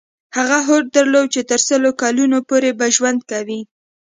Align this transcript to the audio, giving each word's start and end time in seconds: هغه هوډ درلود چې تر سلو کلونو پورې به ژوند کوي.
هغه 0.37 0.57
هوډ 0.67 0.83
درلود 0.95 1.27
چې 1.35 1.41
تر 1.49 1.59
سلو 1.67 1.89
کلونو 2.01 2.37
پورې 2.49 2.71
به 2.77 2.85
ژوند 2.95 3.19
کوي. 3.31 3.61